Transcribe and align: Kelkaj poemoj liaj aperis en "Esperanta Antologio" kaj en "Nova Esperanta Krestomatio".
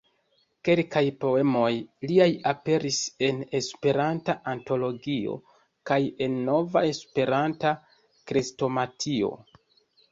Kelkaj 0.67 1.01
poemoj 1.23 1.67
liaj 2.11 2.27
aperis 2.53 2.97
en 3.29 3.43
"Esperanta 3.61 4.37
Antologio" 4.55 5.37
kaj 5.93 6.01
en 6.29 6.41
"Nova 6.51 6.87
Esperanta 6.97 7.77
Krestomatio". 8.33 9.33